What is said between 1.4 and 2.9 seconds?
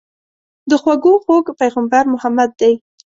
پيغمبر محمد دي.